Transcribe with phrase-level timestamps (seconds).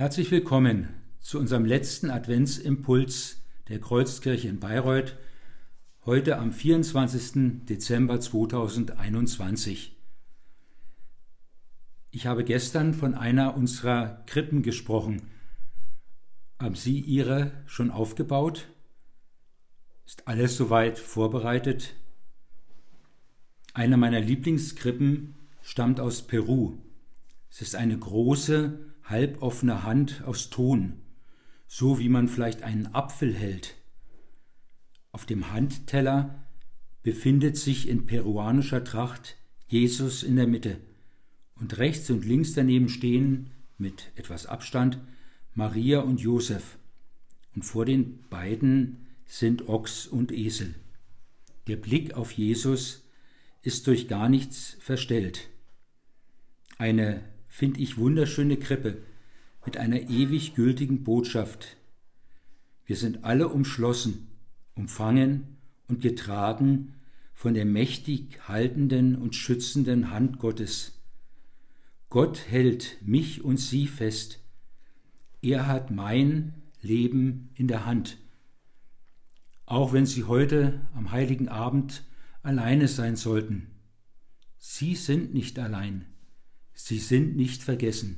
[0.00, 0.88] Herzlich willkommen
[1.20, 5.18] zu unserem letzten Adventsimpuls der Kreuzkirche in Bayreuth,
[6.06, 7.66] heute am 24.
[7.66, 9.94] Dezember 2021.
[12.12, 15.20] Ich habe gestern von einer unserer Krippen gesprochen.
[16.58, 18.68] Haben Sie Ihre schon aufgebaut?
[20.06, 21.94] Ist alles soweit vorbereitet?
[23.74, 26.78] Eine meiner Lieblingskrippen stammt aus Peru.
[27.50, 31.02] Es ist eine große, halboffene Hand aus Ton,
[31.66, 33.74] so wie man vielleicht einen Apfel hält.
[35.12, 36.46] Auf dem Handteller
[37.02, 39.36] befindet sich in peruanischer Tracht
[39.66, 40.80] Jesus in der Mitte
[41.56, 44.98] und rechts und links daneben stehen, mit etwas Abstand,
[45.54, 46.78] Maria und Josef.
[47.54, 50.74] Und vor den beiden sind Ochs und Esel.
[51.66, 53.04] Der Blick auf Jesus
[53.62, 55.48] ist durch gar nichts verstellt.
[56.78, 59.02] Eine finde ich wunderschöne Krippe
[59.66, 61.76] mit einer ewig gültigen Botschaft.
[62.86, 64.28] Wir sind alle umschlossen,
[64.74, 66.94] umfangen und getragen
[67.34, 71.02] von der mächtig haltenden und schützenden Hand Gottes.
[72.08, 74.38] Gott hält mich und sie fest.
[75.42, 78.16] Er hat mein Leben in der Hand.
[79.66, 82.04] Auch wenn Sie heute am heiligen Abend
[82.42, 83.68] alleine sein sollten.
[84.58, 86.06] Sie sind nicht allein.
[86.90, 88.16] Sie sind nicht vergessen.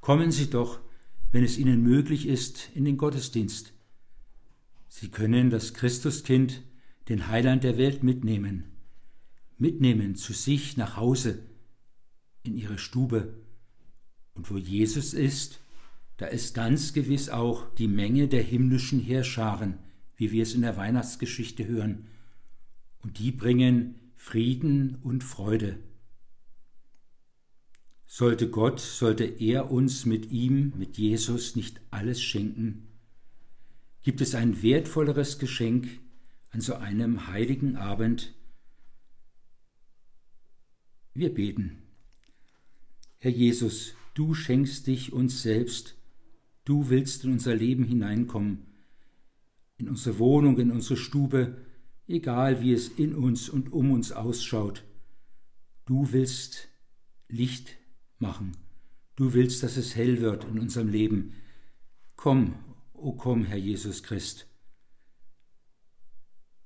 [0.00, 0.80] Kommen Sie doch,
[1.32, 3.74] wenn es Ihnen möglich ist, in den Gottesdienst.
[4.88, 6.62] Sie können das Christuskind,
[7.10, 8.64] den Heiland der Welt, mitnehmen,
[9.58, 11.40] mitnehmen zu sich nach Hause,
[12.42, 13.34] in Ihre Stube.
[14.32, 15.60] Und wo Jesus ist,
[16.16, 19.74] da ist ganz gewiss auch die Menge der himmlischen Heerscharen,
[20.16, 22.06] wie wir es in der Weihnachtsgeschichte hören,
[23.00, 25.78] und die bringen Frieden und Freude.
[28.10, 32.88] Sollte Gott, sollte er uns mit ihm, mit Jesus nicht alles schenken?
[34.02, 36.00] Gibt es ein wertvolleres Geschenk
[36.50, 38.34] an so einem heiligen Abend?
[41.12, 41.82] Wir beten.
[43.18, 45.94] Herr Jesus, du schenkst dich uns selbst,
[46.64, 48.68] du willst in unser Leben hineinkommen,
[49.76, 51.66] in unsere Wohnung, in unsere Stube,
[52.06, 54.82] egal wie es in uns und um uns ausschaut.
[55.84, 56.68] Du willst
[57.28, 57.76] Licht
[58.18, 58.56] machen.
[59.16, 61.34] Du willst, dass es hell wird in unserem Leben.
[62.16, 62.54] Komm,
[62.92, 64.46] o oh komm, Herr Jesus Christ.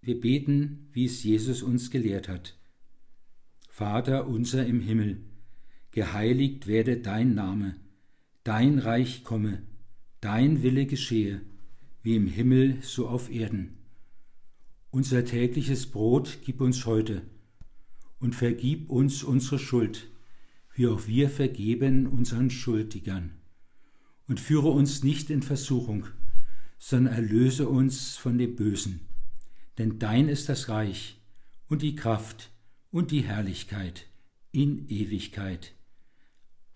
[0.00, 2.56] Wir beten, wie es Jesus uns gelehrt hat.
[3.68, 5.24] Vater unser im Himmel,
[5.90, 7.76] geheiligt werde dein Name,
[8.44, 9.62] dein Reich komme,
[10.20, 11.40] dein Wille geschehe,
[12.02, 13.78] wie im Himmel so auf Erden.
[14.90, 17.22] Unser tägliches Brot gib uns heute
[18.18, 20.08] und vergib uns unsere Schuld,
[20.76, 23.32] wie auch wir vergeben unseren Schuldigern.
[24.28, 26.06] Und führe uns nicht in Versuchung,
[26.78, 29.00] sondern erlöse uns von dem Bösen.
[29.78, 31.18] Denn dein ist das Reich
[31.68, 32.50] und die Kraft
[32.90, 34.06] und die Herrlichkeit
[34.52, 35.74] in Ewigkeit.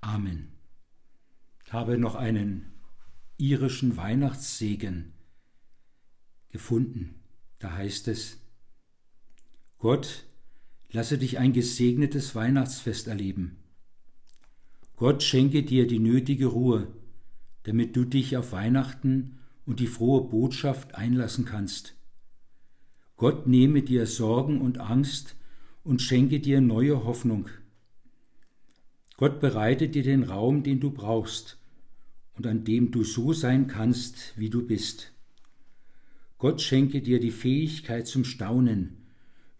[0.00, 0.48] Amen.
[1.66, 2.72] Ich habe noch einen
[3.36, 5.12] irischen Weihnachtssegen
[6.48, 7.16] gefunden.
[7.58, 8.38] Da heißt es,
[9.76, 10.24] Gott,
[10.90, 13.60] lasse dich ein gesegnetes Weihnachtsfest erleben
[15.00, 16.88] Gott schenke dir die nötige Ruhe,
[17.62, 21.94] damit du dich auf Weihnachten und die frohe Botschaft einlassen kannst.
[23.16, 25.36] Gott nehme dir Sorgen und Angst
[25.84, 27.48] und schenke dir neue Hoffnung.
[29.16, 31.56] Gott bereite dir den Raum, den du brauchst
[32.36, 35.14] und an dem du so sein kannst, wie du bist.
[36.36, 38.98] Gott schenke dir die Fähigkeit zum Staunen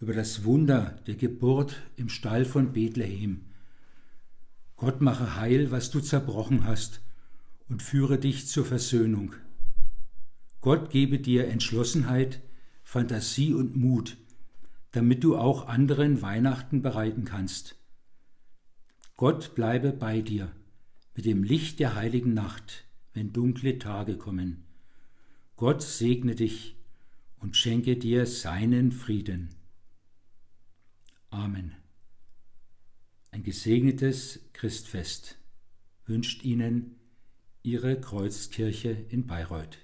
[0.00, 3.46] über das Wunder der Geburt im Stall von Bethlehem
[4.80, 7.02] Gott mache heil, was du zerbrochen hast,
[7.68, 9.34] und führe dich zur Versöhnung.
[10.62, 12.40] Gott gebe dir Entschlossenheit,
[12.82, 14.16] Fantasie und Mut,
[14.92, 17.76] damit du auch anderen Weihnachten bereiten kannst.
[19.18, 20.50] Gott bleibe bei dir
[21.14, 24.64] mit dem Licht der heiligen Nacht, wenn dunkle Tage kommen.
[25.56, 26.74] Gott segne dich
[27.38, 29.50] und schenke dir seinen Frieden.
[31.28, 31.79] Amen.
[33.40, 35.38] Ein gesegnetes Christfest
[36.04, 37.00] wünscht Ihnen
[37.62, 39.78] Ihre Kreuzkirche in Bayreuth.